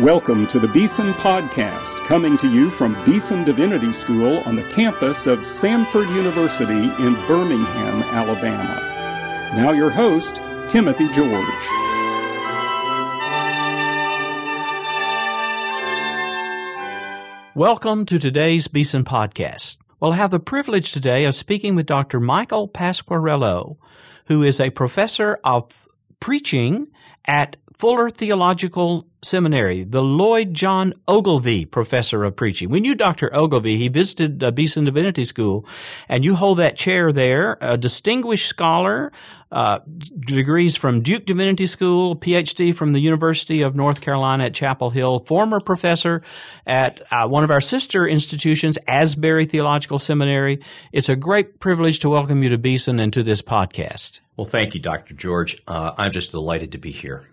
[0.00, 5.28] Welcome to the Beeson Podcast, coming to you from Beeson Divinity School on the campus
[5.28, 8.80] of Samford University in Birmingham, Alabama.
[9.54, 11.46] Now, your host, Timothy George.
[17.54, 19.76] Welcome to today's Beeson Podcast.
[20.00, 22.18] Well, have the privilege today of speaking with Dr.
[22.18, 23.76] Michael Pasquarello,
[24.26, 25.86] who is a professor of
[26.18, 26.88] preaching
[27.26, 32.70] at Fuller Theological Seminary, the Lloyd John Ogilvie Professor of Preaching.
[32.70, 33.34] We knew Dr.
[33.34, 33.78] Ogilvie.
[33.78, 35.66] He visited uh, Beeson Divinity School,
[36.08, 39.10] and you hold that chair there, a distinguished scholar,
[39.50, 39.80] uh,
[40.20, 45.18] degrees from Duke Divinity School, PhD from the University of North Carolina at Chapel Hill,
[45.18, 46.22] former professor
[46.66, 50.60] at uh, one of our sister institutions, Asbury Theological Seminary.
[50.92, 54.20] It's a great privilege to welcome you to Beeson and to this podcast.
[54.36, 55.14] Well, thank you, Dr.
[55.14, 55.60] George.
[55.66, 57.26] Uh, I'm just delighted to be here.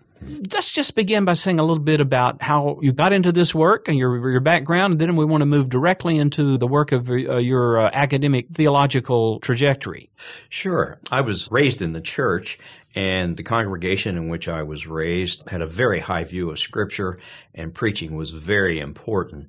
[0.52, 3.88] Let's just begin by saying a little bit about how you got into this work
[3.88, 7.10] and your your background, and then we want to move directly into the work of
[7.10, 10.10] uh, your uh, academic theological trajectory.
[10.48, 10.98] Sure.
[11.10, 12.58] I was raised in the church,
[12.94, 17.18] and the congregation in which I was raised had a very high view of Scripture,
[17.54, 19.48] and preaching was very important.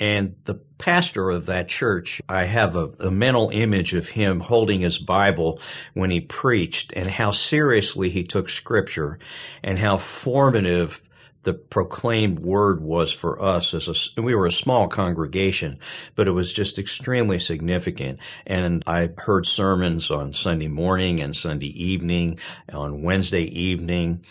[0.00, 4.80] And the pastor of that church, I have a, a, mental image of him holding
[4.80, 5.60] his Bible
[5.94, 9.18] when he preached and how seriously he took scripture
[9.62, 11.02] and how formative
[11.42, 15.78] the proclaimed word was for us as a, we were a small congregation,
[16.14, 18.18] but it was just extremely significant.
[18.46, 22.38] And I heard sermons on Sunday morning and Sunday evening,
[22.72, 24.24] on Wednesday evening.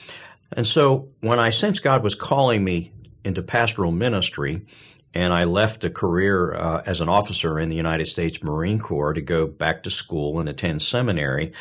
[0.51, 2.91] And so when I sensed God was calling me
[3.23, 4.65] into pastoral ministry,
[5.17, 9.13] and I left a career uh, as an officer in the United States Marine Corps
[9.13, 11.53] to go back to school and attend seminary.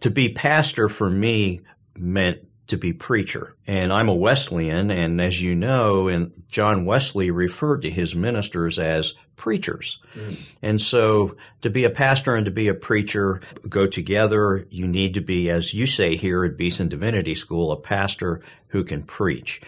[0.00, 1.60] To be pastor for me
[1.94, 2.38] meant
[2.68, 3.54] to be preacher.
[3.66, 8.78] And I'm a Wesleyan, and as you know, and John Wesley referred to his ministers
[8.78, 9.98] as preachers.
[10.14, 10.36] Mm.
[10.62, 14.66] And so to be a pastor and to be a preacher go together.
[14.70, 18.84] You need to be, as you say here at Beeson Divinity School, a pastor who
[18.84, 19.60] can preach.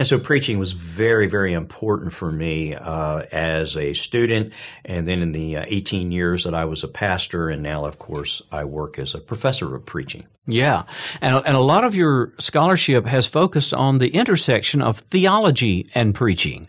[0.00, 5.20] And so preaching was very, very important for me uh, as a student, and then
[5.20, 8.64] in the uh, 18 years that I was a pastor, and now, of course, I
[8.64, 10.24] work as a professor of preaching.
[10.46, 10.84] Yeah,
[11.20, 16.14] and and a lot of your scholarship has focused on the intersection of theology and
[16.14, 16.66] preaching.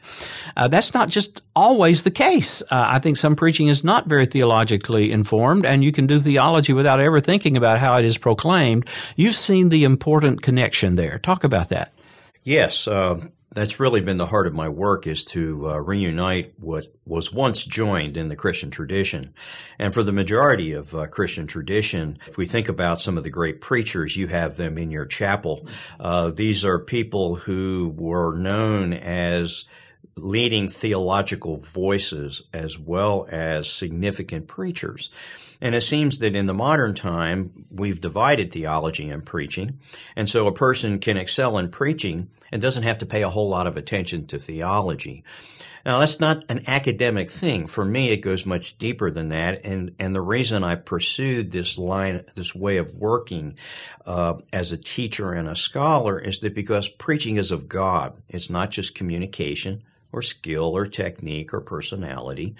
[0.58, 2.62] Uh, that's not just always the case.
[2.63, 6.74] Uh, I think some preaching is not very theologically informed, and you can do theology
[6.74, 8.90] without ever thinking about how it is proclaimed.
[9.16, 11.18] You've seen the important connection there.
[11.18, 11.94] Talk about that.
[12.44, 13.19] Yes, uh,
[13.53, 17.63] that's really been the heart of my work is to uh, reunite what was once
[17.63, 19.34] joined in the Christian tradition.
[19.78, 23.30] And for the majority of uh, Christian tradition, if we think about some of the
[23.30, 25.68] great preachers, you have them in your chapel.
[26.00, 29.66] Uh, these are people who were known as
[30.21, 35.09] leading theological voices as well as significant preachers.
[35.59, 39.79] And it seems that in the modern time, we've divided theology and preaching.
[40.15, 43.50] And so a person can excel in preaching and doesn't have to pay a whole
[43.50, 45.23] lot of attention to theology.
[45.85, 47.66] Now, that's not an academic thing.
[47.66, 49.66] For me, it goes much deeper than that.
[49.66, 53.56] And, and the reason I pursued this line, this way of working
[54.06, 58.13] uh, as a teacher and a scholar is that because preaching is of God.
[58.29, 62.56] It's not just communication or skill or technique or personality,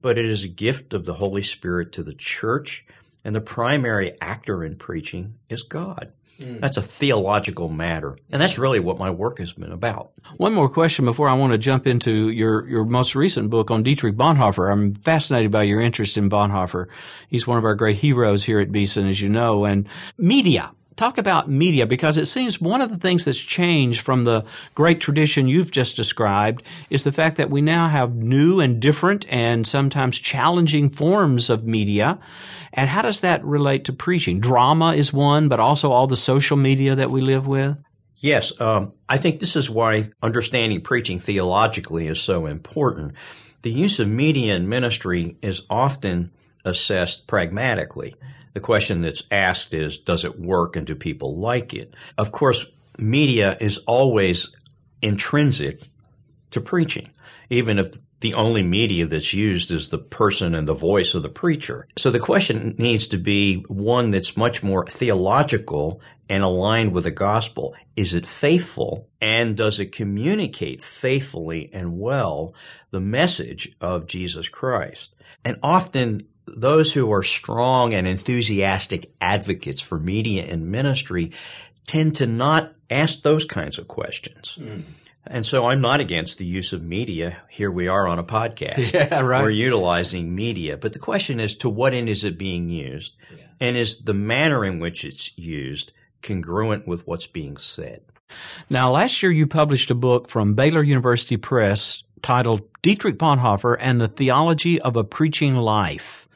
[0.00, 2.86] but it is a gift of the Holy Spirit to the church.
[3.24, 6.12] And the primary actor in preaching is God.
[6.38, 6.58] Hmm.
[6.60, 8.16] That's a theological matter.
[8.30, 10.12] And that's really what my work has been about.
[10.36, 13.82] One more question before I want to jump into your, your most recent book on
[13.82, 14.70] Dietrich Bonhoeffer.
[14.70, 16.86] I'm fascinated by your interest in Bonhoeffer.
[17.28, 19.88] He's one of our great heroes here at Beeson, as you know, and
[20.18, 24.44] media talk about media because it seems one of the things that's changed from the
[24.74, 29.26] great tradition you've just described is the fact that we now have new and different
[29.30, 32.18] and sometimes challenging forms of media.
[32.72, 34.40] And how does that relate to preaching?
[34.40, 37.76] Drama is one, but also all the social media that we live with.
[38.16, 43.14] Yes, um, I think this is why understanding preaching theologically is so important.
[43.62, 46.30] The use of media in ministry is often
[46.64, 48.14] assessed pragmatically.
[48.54, 51.94] The question that's asked is, does it work and do people like it?
[52.18, 52.66] Of course,
[52.98, 54.50] media is always
[55.00, 55.88] intrinsic
[56.50, 57.10] to preaching,
[57.50, 61.28] even if the only media that's used is the person and the voice of the
[61.28, 61.88] preacher.
[61.96, 67.10] So the question needs to be one that's much more theological and aligned with the
[67.10, 67.74] gospel.
[67.96, 72.54] Is it faithful and does it communicate faithfully and well
[72.92, 75.16] the message of Jesus Christ?
[75.44, 81.32] And often those who are strong and enthusiastic advocates for media and ministry
[81.86, 84.58] tend to not ask those kinds of questions.
[84.60, 84.82] Mm.
[85.26, 87.38] And so I'm not against the use of media.
[87.48, 88.92] Here we are on a podcast.
[88.92, 89.42] Yeah, right.
[89.42, 90.76] We're utilizing media.
[90.76, 93.16] But the question is to what end is it being used?
[93.30, 93.44] Yeah.
[93.60, 95.92] And is the manner in which it's used
[96.22, 98.02] congruent with what's being said?
[98.68, 104.00] Now, last year you published a book from Baylor University Press titled Dietrich Bonhoeffer and
[104.00, 106.26] the Theology of a Preaching Life.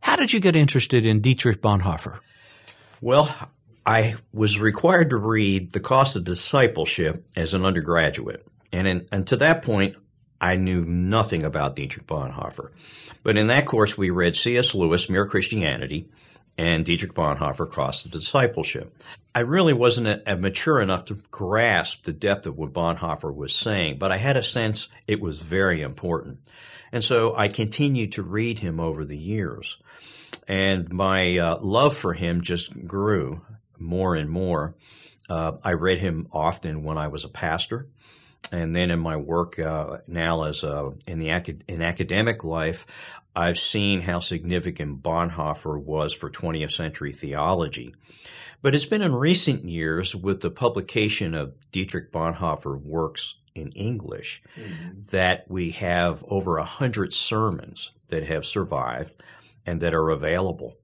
[0.00, 2.18] How did you get interested in Dietrich Bonhoeffer?
[3.00, 3.34] Well,
[3.86, 8.46] I was required to read The Cost of Discipleship as an undergraduate.
[8.72, 9.96] And, in, and to that point,
[10.40, 12.70] I knew nothing about Dietrich Bonhoeffer.
[13.22, 14.74] But in that course, we read C.S.
[14.74, 16.08] Lewis, Mere Christianity,
[16.58, 18.92] and Dietrich Bonhoeffer, Cost of Discipleship.
[19.34, 23.54] I really wasn't a, a mature enough to grasp the depth of what Bonhoeffer was
[23.54, 26.40] saying, but I had a sense it was very important.
[26.90, 29.78] And so I continued to read him over the years.
[30.48, 33.42] And my uh, love for him just grew
[33.78, 34.74] more and more.
[35.28, 37.86] Uh, I read him often when I was a pastor,
[38.50, 40.64] and then in my work uh, now as
[41.06, 42.86] in the acad- in academic life,
[43.38, 47.94] I've seen how significant Bonhoeffer was for 20th century theology.
[48.62, 54.42] But it's been in recent years with the publication of Dietrich Bonhoeffer works in English
[54.56, 55.02] mm-hmm.
[55.12, 59.22] that we have over a hundred sermons that have survived
[59.64, 60.76] and that are available.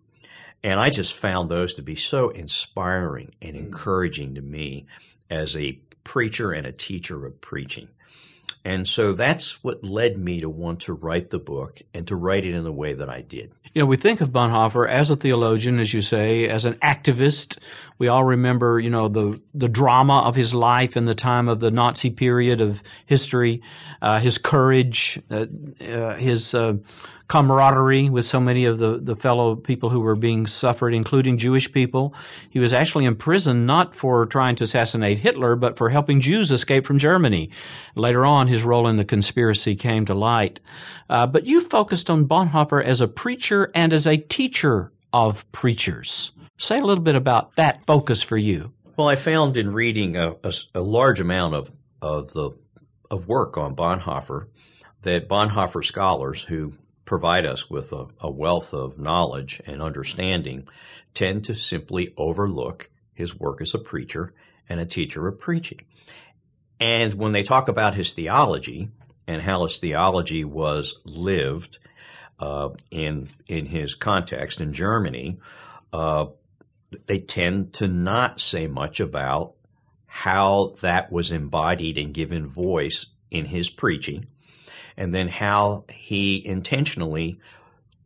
[0.63, 3.65] And I just found those to be so inspiring and mm.
[3.65, 4.87] encouraging to me
[5.29, 7.89] as a preacher and a teacher of preaching.
[8.65, 12.47] And so that's what led me to want to write the book and to write
[12.47, 13.53] it in the way that I did.
[13.75, 17.59] You know, we think of Bonhoeffer as a theologian, as you say, as an activist.
[17.99, 21.61] We all remember, you know, the the drama of his life in the time of
[21.61, 23.63] the Nazi period of history,
[24.03, 25.47] uh, his courage, uh,
[25.81, 26.75] uh, his uh,
[27.29, 31.73] camaraderie with so many of the, the fellow people who were being suffered, including Jewish
[31.73, 32.15] people.
[32.51, 36.85] He was actually imprisoned not for trying to assassinate Hitler, but for helping Jews escape
[36.85, 37.51] from Germany.
[37.95, 40.61] Later on, his role in the conspiracy came to light.
[41.09, 46.33] Uh, but you focused on Bonhoeffer as a preacher and as a teacher of preachers.
[46.57, 48.73] Say a little bit about that focus for you.
[48.97, 52.53] Well, I found in reading a, a, a large amount of, of the
[53.11, 54.49] of work on Bonhoeffer
[55.03, 56.75] that Bonhoeffer scholars who
[57.05, 60.67] provide us with a, a wealth of knowledge and understanding
[61.13, 64.33] tend to simply overlook his work as a preacher
[64.69, 65.83] and a teacher of preaching.
[66.81, 68.89] And when they talk about his theology
[69.27, 71.79] and how his theology was lived
[72.41, 75.39] uh, in in his context in Germany,
[75.93, 76.27] uh,
[77.07, 79.55] they tend to not say much about
[80.07, 84.27] how that was embodied and given voice in his preaching
[84.97, 87.41] and then how he intentionally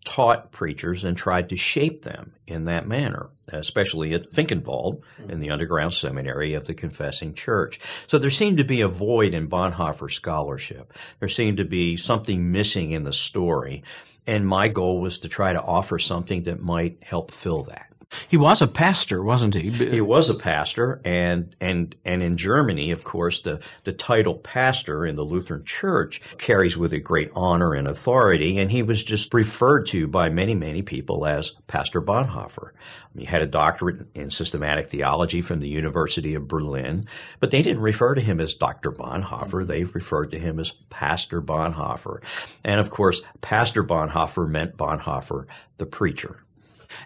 [0.05, 5.31] taught preachers and tried to shape them in that manner, especially at Finkenwalde mm-hmm.
[5.31, 7.79] in the underground seminary of the Confessing Church.
[8.06, 10.94] So there seemed to be a void in Bonhoeffer scholarship.
[11.19, 13.84] There seemed to be something missing in the story.
[14.26, 17.88] And my goal was to try to offer something that might help fill that.
[18.28, 19.70] He was a pastor, wasn't he?
[19.70, 25.06] He was a pastor, and and and in Germany, of course, the the title pastor
[25.06, 29.32] in the Lutheran Church carries with it great honor and authority, and he was just
[29.32, 32.72] referred to by many many people as Pastor Bonhoeffer.
[33.16, 37.06] He had a doctorate in systematic theology from the University of Berlin,
[37.40, 38.93] but they didn't refer to him as Dr.
[38.93, 39.67] Bonhoeffer.
[39.67, 42.22] They referred to him as Pastor Bonhoeffer,
[42.65, 45.46] and of course, Pastor Bonhoeffer meant Bonhoeffer
[45.79, 46.43] the preacher.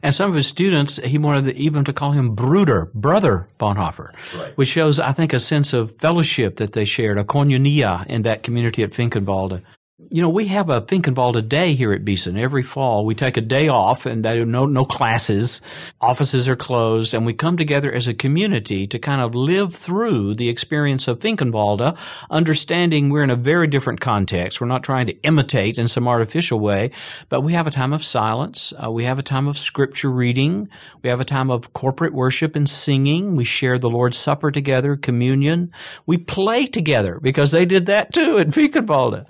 [0.03, 4.57] And some of his students, he wanted even to call him Bruder, brother Bonhoeffer, right.
[4.57, 8.43] which shows, I think, a sense of fellowship that they shared, a koinonia in that
[8.43, 9.63] community at Finkenwalde.
[10.11, 13.05] You know, we have a Finkenwalde day here at Beeson every fall.
[13.05, 15.61] We take a day off and that no no classes,
[16.01, 20.35] offices are closed, and we come together as a community to kind of live through
[20.35, 21.97] the experience of Finkenwalde,
[22.31, 24.61] understanding we're in a very different context.
[24.61, 26.91] We're not trying to imitate in some artificial way,
[27.29, 28.73] but we have a time of silence.
[28.83, 30.69] Uh, we have a time of scripture reading.
[31.03, 33.37] We have a time of corporate worship and singing.
[33.37, 35.71] We share the Lord's Supper together, communion.
[36.07, 39.27] We play together because they did that too at Finkenwalde.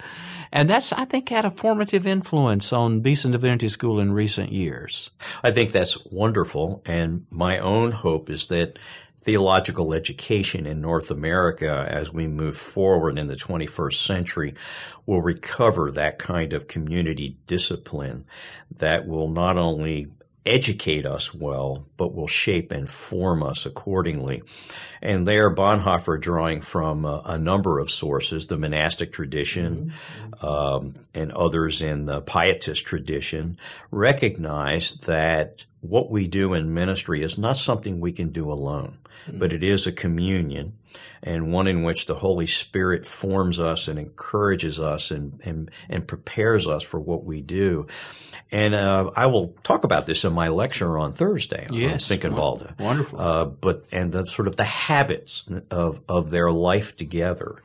[0.53, 5.11] And that's, I think, had a formative influence on Beeson Divinity School in recent years.
[5.43, 6.83] I think that's wonderful.
[6.85, 8.79] And my own hope is that
[9.23, 14.55] theological education in North America as we move forward in the 21st century
[15.07, 18.27] will recover that kind of community discipline
[18.77, 20.09] that will not only
[20.45, 24.43] educate us well, but will shape and form us accordingly.
[25.01, 29.93] And there, Bonhoeffer, drawing from a, a number of sources, the monastic tradition
[30.33, 30.47] mm-hmm.
[30.47, 33.59] um, and others in the pietist tradition,
[33.91, 39.38] recognize that what we do in ministry is not something we can do alone, mm-hmm.
[39.38, 40.75] but it is a communion
[41.23, 46.07] and one in which the Holy Spirit forms us and encourages us and, and, and
[46.07, 47.87] prepares us for what we do.
[48.50, 52.11] And uh, I will talk about this in my lecture on Thursday yes.
[52.11, 52.78] on Finkenwalde.
[52.78, 53.21] Wonderful.
[53.21, 57.62] Uh, but and the sort of the habits of of their life together.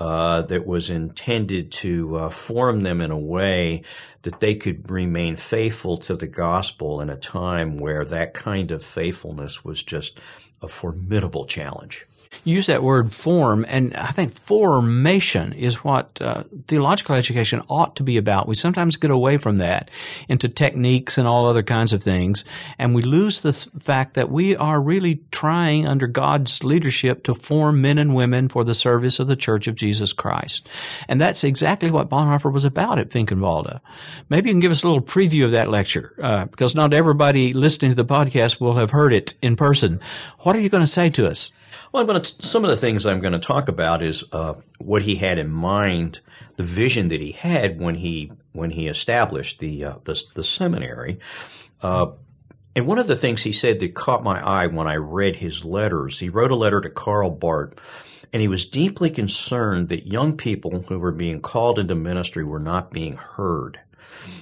[0.00, 3.82] Uh, that was intended to uh, form them in a way
[4.22, 8.84] that they could remain faithful to the gospel in a time where that kind of
[8.84, 10.20] faithfulness was just
[10.62, 12.06] a formidable challenge
[12.44, 18.02] use that word form, and I think formation is what uh, theological education ought to
[18.02, 18.48] be about.
[18.48, 19.90] We sometimes get away from that
[20.28, 22.44] into techniques and all other kinds of things,
[22.78, 27.80] and we lose the fact that we are really trying under God's leadership to form
[27.80, 30.68] men and women for the service of the Church of Jesus Christ.
[31.08, 33.80] And that's exactly what Bonhoeffer was about at Finkenwalde.
[34.28, 37.52] Maybe you can give us a little preview of that lecture, uh, because not everybody
[37.52, 40.00] listening to the podcast will have heard it in person.
[40.40, 41.52] What are you going to say to us?
[41.92, 45.16] Well, to, some of the things I'm going to talk about is uh, what he
[45.16, 46.20] had in mind,
[46.56, 51.18] the vision that he had when he when he established the uh, the, the, seminary.
[51.82, 52.12] Uh,
[52.74, 55.64] and one of the things he said that caught my eye when I read his
[55.64, 57.74] letters, he wrote a letter to Karl Barth,
[58.32, 62.60] and he was deeply concerned that young people who were being called into ministry were
[62.60, 63.80] not being heard.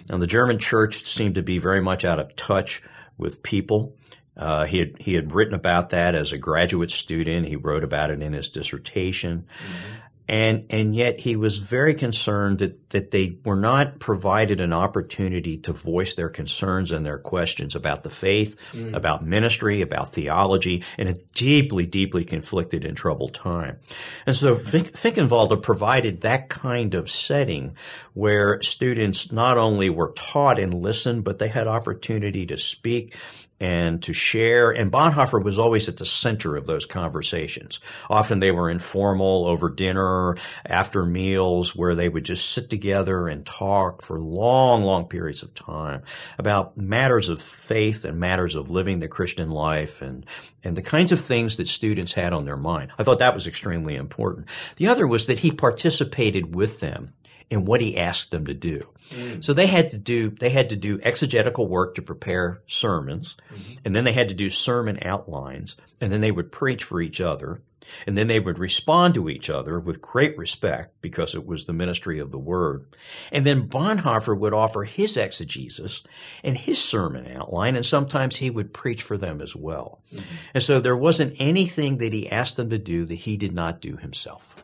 [0.08, 2.82] Now, the German church seemed to be very much out of touch
[3.18, 3.96] with people.
[4.36, 7.46] Uh, he had he had written about that as a graduate student.
[7.46, 9.94] He wrote about it in his dissertation, mm-hmm.
[10.28, 15.56] and and yet he was very concerned that that they were not provided an opportunity
[15.56, 18.94] to voice their concerns and their questions about the faith, mm-hmm.
[18.94, 23.78] about ministry, about theology, in a deeply deeply conflicted and troubled time.
[24.26, 27.74] And so Finkenwalde provided that kind of setting
[28.12, 33.14] where students not only were taught and listened, but they had opportunity to speak
[33.60, 34.70] and to share.
[34.70, 37.80] And Bonhoeffer was always at the center of those conversations.
[38.10, 43.46] Often they were informal over dinner, after meals, where they would just sit together and
[43.46, 46.02] talk for long, long periods of time
[46.38, 50.26] about matters of faith and matters of living the Christian life and,
[50.62, 52.90] and the kinds of things that students had on their mind.
[52.98, 54.48] I thought that was extremely important.
[54.76, 57.12] The other was that he participated with them
[57.48, 58.86] in what he asked them to do.
[59.10, 59.42] Mm.
[59.42, 63.74] So they had to do they had to do exegetical work to prepare sermons, mm-hmm.
[63.84, 67.20] and then they had to do sermon outlines, and then they would preach for each
[67.20, 67.62] other,
[68.06, 71.72] and then they would respond to each other with great respect because it was the
[71.72, 72.86] ministry of the word.
[73.30, 76.02] And then Bonhoeffer would offer his exegesis
[76.42, 80.02] and his sermon outline, and sometimes he would preach for them as well.
[80.12, 80.34] Mm-hmm.
[80.54, 83.80] And so there wasn't anything that he asked them to do that he did not
[83.80, 84.56] do himself.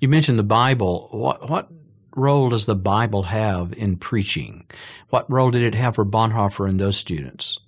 [0.00, 1.08] You mentioned the Bible.
[1.12, 1.68] What what
[2.14, 4.66] role does the Bible have in preaching?
[5.10, 7.58] What role did it have for Bonhoeffer and those students?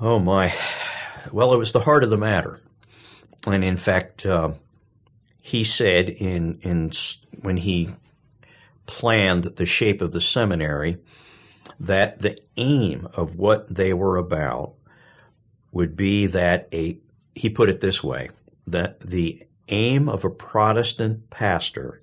[0.00, 0.54] Oh my.
[1.32, 2.60] Well, it was the heart of the matter.
[3.46, 4.52] And in fact, uh,
[5.42, 6.90] he said in, in,
[7.40, 7.90] when he
[8.86, 10.98] planned the shape of the seminary
[11.78, 14.74] that the aim of what they were about
[15.72, 16.98] would be that a,
[17.34, 18.28] he put it this way,
[18.66, 21.99] that the aim of a Protestant pastor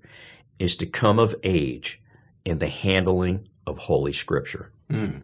[0.59, 2.01] is to come of age
[2.45, 4.71] in the handling of Holy Scripture.
[4.89, 5.23] Mm.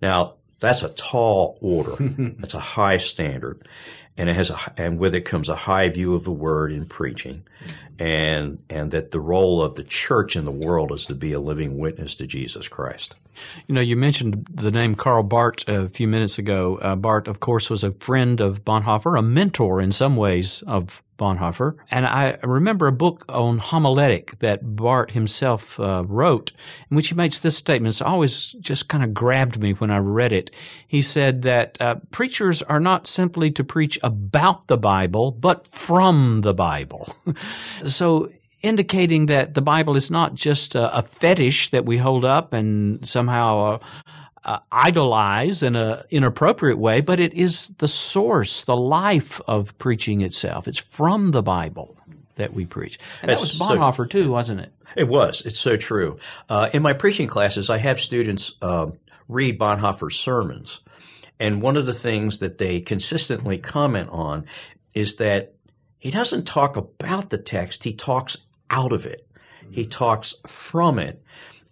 [0.00, 1.94] Now, that's a tall order.
[2.38, 3.66] that's a high standard.
[4.16, 6.86] And it has a, and with it comes a high view of the word in
[6.86, 7.44] preaching
[7.98, 11.40] and, and that the role of the church in the world is to be a
[11.40, 13.14] living witness to Jesus Christ.
[13.66, 16.78] You know, you mentioned the name Karl Barth a few minutes ago.
[16.82, 21.02] Uh, Barth, of course, was a friend of Bonhoeffer, a mentor in some ways of
[21.22, 21.76] Bonhoeffer.
[21.88, 26.50] And I remember a book on homiletic that Barth himself uh, wrote,
[26.90, 27.92] in which he makes this statement.
[27.92, 30.50] It's always just kind of grabbed me when I read it.
[30.88, 36.40] He said that uh, preachers are not simply to preach about the Bible, but from
[36.40, 37.14] the Bible.
[37.86, 38.28] so
[38.62, 43.06] indicating that the Bible is not just a, a, fetish that we hold up and
[43.06, 43.80] somehow
[44.44, 50.20] uh, idolize in an inappropriate way, but it is the source, the life of preaching
[50.20, 50.66] itself.
[50.66, 51.96] It's from the Bible
[52.36, 52.98] that we preach.
[53.20, 54.72] And That's that was Bonhoeffer so, too, wasn't it?
[54.96, 55.42] It was.
[55.42, 56.18] It's so true.
[56.48, 58.90] Uh, in my preaching classes, I have students uh,
[59.28, 60.80] read Bonhoeffer's sermons.
[61.38, 64.46] And one of the things that they consistently comment on
[64.94, 65.54] is that
[65.98, 68.36] he doesn't talk about the text, he talks
[68.70, 69.26] out of it.
[69.70, 71.22] He talks from it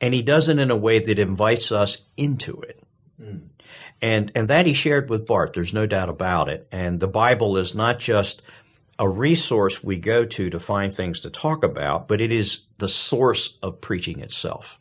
[0.01, 2.83] and he does it in a way that invites us into it.
[3.21, 3.49] Mm.
[4.03, 5.53] And and that he shared with Barth.
[5.53, 6.67] There's no doubt about it.
[6.73, 8.41] And the Bible is not just
[8.99, 12.89] a resource we go to to find things to talk about, but it is the
[12.89, 14.80] source of preaching itself.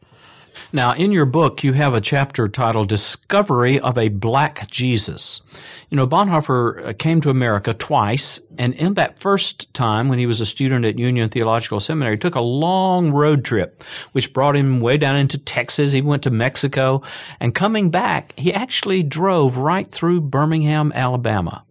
[0.72, 5.42] Now, in your book, you have a chapter titled Discovery of a Black Jesus.
[5.90, 10.26] You know, Bonhoeffer uh, came to America twice, and in that first time, when he
[10.26, 14.56] was a student at Union Theological Seminary, he took a long road trip, which brought
[14.56, 15.92] him way down into Texas.
[15.92, 17.02] He went to Mexico,
[17.40, 21.64] and coming back, he actually drove right through Birmingham, Alabama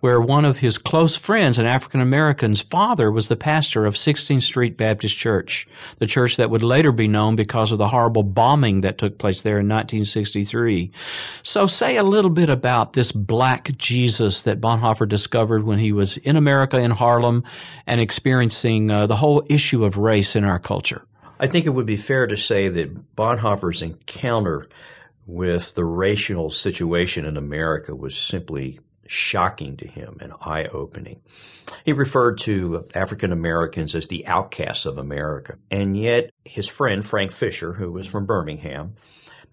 [0.00, 4.42] where one of his close friends, an African American's father, was the pastor of 16th
[4.42, 5.66] Street Baptist Church,
[5.98, 9.42] the church that would later be known because of the horrible bombing that took place
[9.42, 10.90] there in 1963.
[11.42, 16.16] So say a little bit about this black Jesus that Bonhoeffer discovered when he was
[16.18, 17.44] in America in Harlem
[17.86, 21.04] and experiencing uh, the whole issue of race in our culture.
[21.38, 24.68] I think it would be fair to say that Bonhoeffer's encounter
[25.26, 28.78] with the racial situation in America was simply
[29.10, 31.20] shocking to him and eye opening.
[31.84, 35.56] He referred to African Americans as the outcasts of America.
[35.68, 38.94] And yet, his friend, Frank Fisher, who was from Birmingham,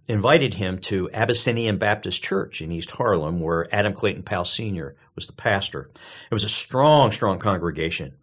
[0.08, 4.96] invited him to Abyssinian Baptist Church in East Harlem, where Adam Clayton Powell Sr.
[5.16, 5.90] was the pastor.
[6.30, 8.14] It was a strong, strong congregation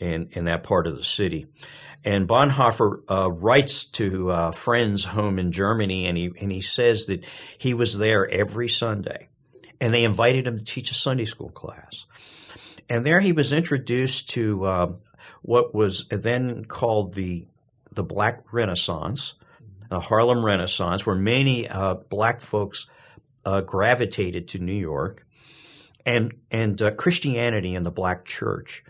[0.00, 1.46] in, in that part of the city.
[2.04, 7.04] And Bonhoeffer uh, writes to uh, friends home in Germany, and he and he says
[7.06, 7.26] that
[7.58, 9.29] he was there every Sunday
[9.80, 12.06] and they invited him to teach a Sunday school class.
[12.88, 14.92] And there he was introduced to uh,
[15.42, 17.46] what was then called the
[17.92, 19.34] the Black Renaissance,
[19.88, 22.86] the Harlem Renaissance, where many uh, black folks
[23.44, 25.26] uh, gravitated to New York,
[26.04, 28.84] and and uh, Christianity in the black church.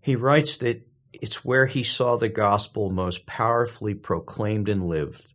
[0.00, 5.26] He writes that it's where he saw the gospel most powerfully proclaimed and lived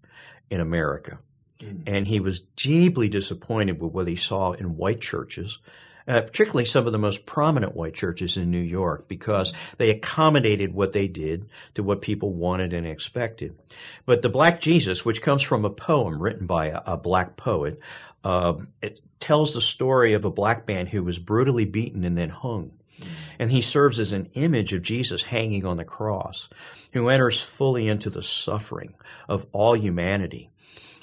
[0.50, 1.20] in America.
[1.60, 1.84] Mm.
[1.88, 5.60] And he was deeply disappointed with what he saw in white churches,
[6.08, 10.74] uh, particularly some of the most prominent white churches in New York, because they accommodated
[10.74, 13.58] what they did to what people wanted and expected.
[14.06, 17.80] But the Black Jesus, which comes from a poem written by a, a black poet,
[18.24, 22.30] uh, it tells the story of a black man who was brutally beaten and then
[22.30, 22.72] hung.
[23.00, 23.08] Mm.
[23.40, 26.50] And he serves as an image of Jesus hanging on the cross,
[26.94, 28.96] who enters fully into the suffering
[29.28, 30.52] of all humanity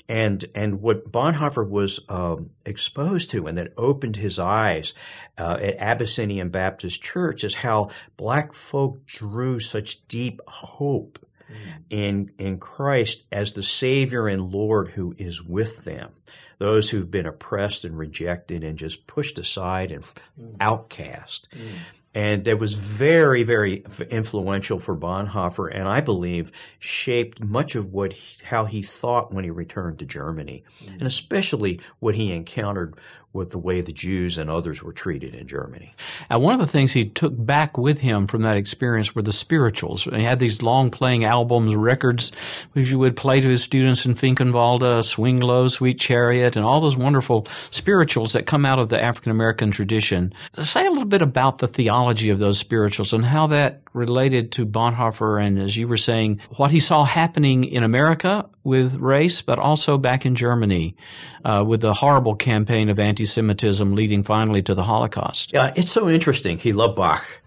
[0.09, 4.95] and and what Bonhoeffer was um, exposed to and that opened his eyes
[5.39, 11.57] uh, at Abyssinian Baptist Church is how black folk drew such deep hope mm.
[11.91, 16.13] in in Christ as the Savior and Lord who is with them.
[16.59, 20.57] Those who've been oppressed and rejected and just pushed aside and mm.
[20.61, 21.49] outcast.
[21.53, 21.79] Mm
[22.15, 28.13] and it was very, very influential for Bonhoeffer, and I believe shaped much of what
[28.13, 30.95] he, how he thought when he returned to Germany, mm-hmm.
[30.95, 32.97] and especially what he encountered
[33.35, 35.95] with the way the Jews and others were treated in Germany.
[36.31, 39.33] And one of the things he took back with him from that experience were the
[39.33, 40.05] spirituals.
[40.05, 42.31] He had these long playing albums, records,
[42.73, 46.81] which he would play to his students in Finkenwalde, Swing Low, Sweet Chariot, and all
[46.81, 50.33] those wonderful spirituals that come out of the African American tradition.
[50.63, 54.65] Say a little bit about the theology of those spirituals and how that related to
[54.65, 59.59] Bonhoeffer and, as you were saying, what he saw happening in America with race, but
[59.59, 60.97] also back in Germany
[61.45, 65.53] uh, with the horrible campaign of anti anti-Semitism leading finally to the Holocaust.
[65.53, 66.59] Yeah, it's so interesting.
[66.59, 67.43] He loved Bach,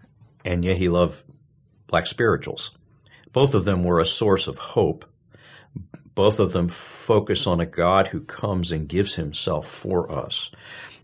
[0.46, 1.24] and yet he loved
[1.88, 2.72] black spirituals.
[3.34, 5.06] Both of them were a source of hope.
[6.16, 10.50] Both of them focus on a God who comes and gives himself for us,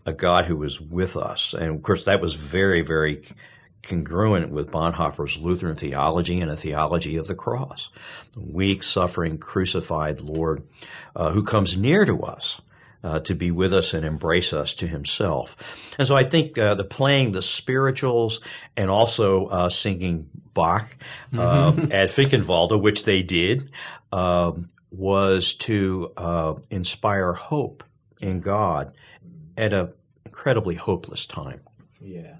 [0.06, 1.54] a God who is with us.
[1.54, 3.22] And of course, that was very, very
[3.84, 7.90] congruent with Bonhoeffer's Lutheran theology and a theology of the cross.
[8.32, 10.66] The weak, suffering, crucified Lord
[11.14, 12.60] uh, who comes near to us
[13.04, 15.94] uh, to be with us and embrace us to himself.
[15.98, 18.40] And so I think uh, the playing the spirituals
[18.76, 20.96] and also uh, singing Bach
[21.32, 21.80] mm-hmm.
[21.92, 23.70] at Finkenwalde, which they did,
[24.10, 27.84] um, was to uh, inspire hope
[28.20, 28.94] in God
[29.56, 29.92] at an
[30.24, 31.60] incredibly hopeless time.
[32.00, 32.36] Yeah.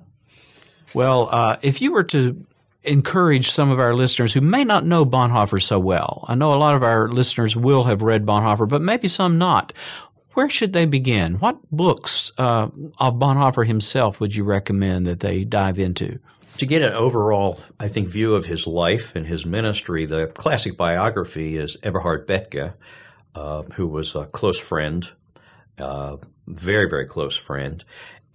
[0.94, 2.46] Well, uh, if you were to
[2.84, 6.26] encourage some of our listeners who may not know Bonhoeffer so well.
[6.28, 9.72] I know a lot of our listeners will have read Bonhoeffer, but maybe some not
[10.34, 11.34] where should they begin?
[11.34, 16.18] What books uh, of Bonhoeffer himself would you recommend that they dive into?
[16.58, 20.76] To get an overall, I think, view of his life and his ministry, the classic
[20.76, 22.74] biography is Eberhard Bethge,
[23.34, 25.10] uh, who was a close friend,
[25.78, 27.84] uh, very, very close friend,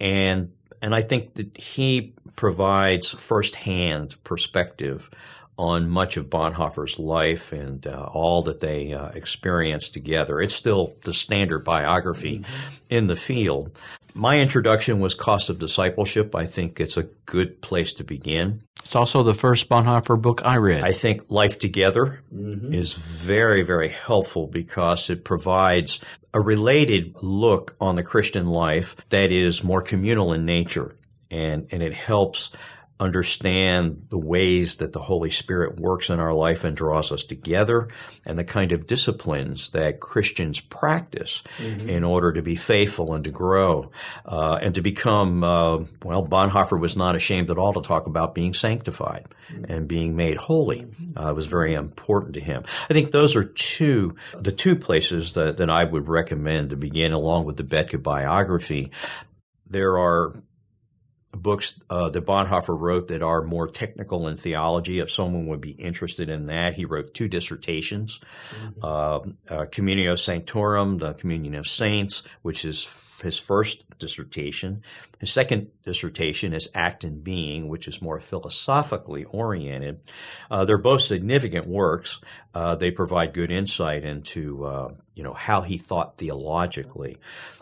[0.00, 5.10] and and I think that he provides firsthand perspective
[5.58, 10.40] on much of Bonhoeffer's life and uh, all that they uh, experienced together.
[10.40, 12.74] It's still the standard biography mm-hmm.
[12.88, 13.78] in the field.
[14.14, 16.34] My introduction was Cost of Discipleship.
[16.34, 18.62] I think it's a good place to begin.
[18.80, 20.82] It's also the first Bonhoeffer book I read.
[20.82, 22.74] I think Life Together mm-hmm.
[22.74, 26.00] is very, very helpful because it provides
[26.34, 30.96] a related look on the Christian life that is more communal in nature.
[31.30, 32.50] And, and it helps
[33.00, 37.88] understand the ways that the Holy Spirit works in our life and draws us together
[38.26, 41.88] and the kind of disciplines that Christians practice mm-hmm.
[41.88, 43.90] in order to be faithful and to grow
[44.26, 48.34] uh, and to become, uh, well, Bonhoeffer was not ashamed at all to talk about
[48.34, 49.72] being sanctified mm-hmm.
[49.72, 50.86] and being made holy.
[51.16, 52.64] Uh, was very important to him.
[52.88, 57.12] I think those are two, the two places that, that I would recommend to begin
[57.12, 58.90] along with the Bethge biography.
[59.66, 60.34] There are
[61.32, 64.98] books uh, that Bonhoeffer wrote that are more technical in theology.
[64.98, 68.80] If someone would be interested in that, he wrote two dissertations: mm-hmm.
[68.82, 69.16] uh,
[69.54, 72.84] uh, Communio Sanctorum, the Communion of Saints, which is
[73.22, 74.82] his first dissertation.
[75.18, 80.00] His second dissertation is Act and Being, which is more philosophically oriented.
[80.50, 82.20] Uh, they're both significant works.
[82.54, 87.18] Uh, they provide good insight into uh, you know how he thought theologically.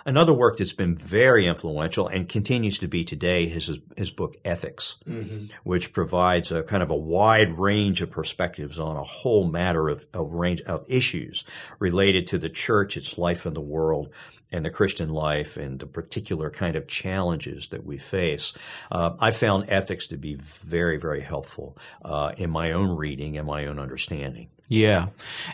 [0.07, 4.37] Another work that's been very influential and continues to be today is his, his book
[4.44, 5.47] Ethics, mm-hmm.
[5.64, 10.07] which provides a kind of a wide range of perspectives on a whole matter of
[10.14, 11.44] a range of issues
[11.81, 14.11] related to the church, its life in the world,
[14.51, 18.53] and the Christian life and the particular kind of challenges that we face.
[18.91, 23.47] Uh, I found ethics to be very, very helpful uh, in my own reading and
[23.47, 24.49] my own understanding.
[24.70, 25.07] Yeah.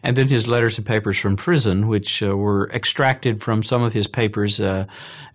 [0.02, 3.92] And then his letters and papers from prison, which uh, were extracted from some of
[3.92, 4.86] his papers uh,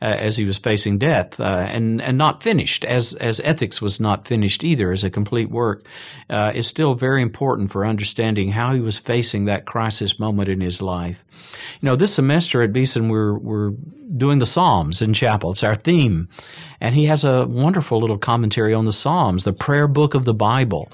[0.01, 4.01] uh, as he was facing death, uh, and, and not finished, as, as ethics was
[4.01, 5.85] not finished either as a complete work,
[6.29, 10.59] uh, is still very important for understanding how he was facing that crisis moment in
[10.59, 11.23] his life.
[11.79, 13.71] You know, this semester at Beeson, we're, we're
[14.17, 15.51] doing the Psalms in chapel.
[15.51, 16.27] It's our theme.
[16.81, 20.33] And he has a wonderful little commentary on the Psalms, the prayer book of the
[20.33, 20.91] Bible.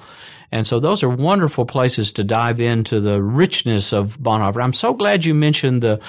[0.52, 4.64] And so those are wonderful places to dive into the richness of Bonhoeffer.
[4.64, 6.00] I'm so glad you mentioned the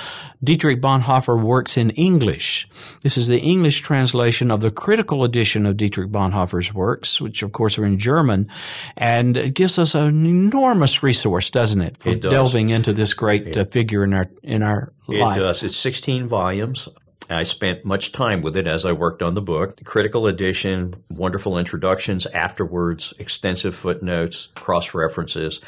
[0.44, 2.68] Dietrich Bonhoeffer works in English.
[3.02, 7.52] This is the English translation of the critical edition of Dietrich Bonhoeffer's works, which of
[7.52, 8.48] course are in German.
[8.96, 12.32] And it gives us an enormous resource, doesn't it, for it does.
[12.32, 15.36] delving into this great uh, figure in our, in our it life.
[15.36, 15.62] It does.
[15.62, 16.88] It's 16 volumes.
[17.28, 19.82] I spent much time with it as I worked on the book.
[19.84, 25.60] Critical edition, wonderful introductions, afterwards, extensive footnotes, cross references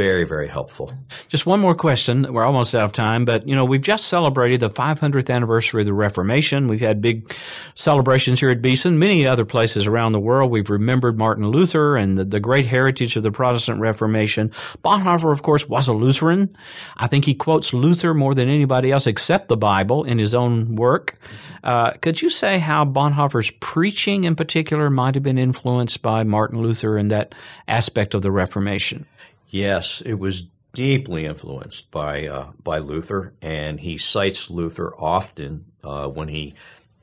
[0.00, 0.92] very, very helpful.
[1.28, 2.32] Just one more question.
[2.32, 5.86] We're almost out of time, but you know, we've just celebrated the 500th anniversary of
[5.86, 6.68] the Reformation.
[6.68, 7.34] We've had big
[7.74, 10.50] celebrations here at Beeson, many other places around the world.
[10.50, 14.52] We've remembered Martin Luther and the, the great heritage of the Protestant Reformation.
[14.84, 16.56] Bonhoeffer, of course, was a Lutheran.
[16.96, 20.76] I think he quotes Luther more than anybody else except the Bible in his own
[20.90, 21.16] work.
[21.62, 26.60] Uh, could you say how Bonhoeffer's preaching in particular might have been influenced by Martin
[26.60, 27.34] Luther and that
[27.68, 29.06] aspect of the Reformation?
[29.50, 36.08] Yes, it was deeply influenced by uh, by Luther, and he cites Luther often uh,
[36.08, 36.54] when he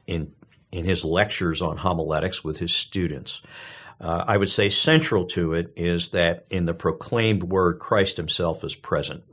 [0.05, 0.33] in
[0.71, 3.41] in his lectures on homiletics with his students.
[3.99, 8.63] Uh, I would say central to it is that in the proclaimed word, Christ Himself
[8.63, 9.23] is present,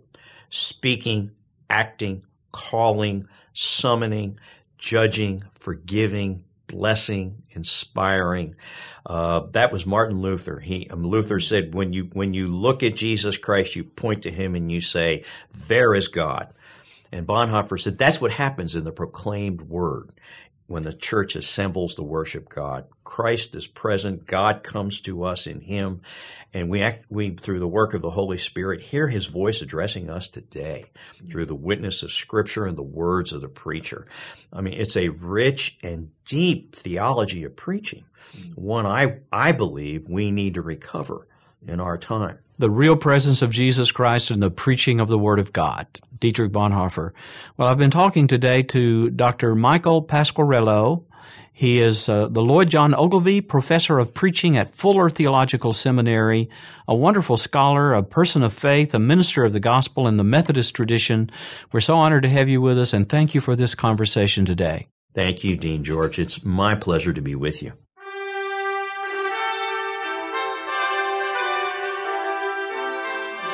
[0.49, 1.33] speaking,
[1.69, 4.39] acting, calling, summoning,
[4.77, 8.57] judging, forgiving, blessing, inspiring.
[9.07, 10.61] Uh, that was Martin Luther.
[10.61, 14.31] He um, Luther said, when you when you look at Jesus Christ, you point to
[14.31, 16.53] him and you say, "There is God."
[17.13, 20.11] And Bonhoeffer said that's what happens in the proclaimed word
[20.67, 22.87] when the church assembles to worship God.
[23.03, 24.27] Christ is present.
[24.27, 26.01] God comes to us in Him,
[26.53, 30.09] and we act, we through the work of the Holy Spirit hear His voice addressing
[30.09, 30.87] us today
[31.29, 34.07] through the witness of Scripture and the words of the preacher.
[34.53, 38.05] I mean, it's a rich and deep theology of preaching,
[38.55, 41.29] one I I believe we need to recover
[41.67, 45.39] in our time the real presence of Jesus Christ and the preaching of the Word
[45.39, 45.87] of God.
[46.21, 47.13] Dietrich Bonhoeffer.
[47.57, 49.55] Well, I've been talking today to Dr.
[49.55, 51.05] Michael Pasquarello.
[51.53, 56.51] He is uh, the Lloyd John Ogilvie Professor of Preaching at Fuller Theological Seminary,
[56.89, 60.75] a wonderful scholar, a person of faith, a minister of the gospel in the Methodist
[60.75, 61.31] tradition.
[61.73, 64.89] We're so honored to have you with us, and thank you for this conversation today.
[65.15, 66.19] Thank you, Dean George.
[66.19, 67.73] It's my pleasure to be with you.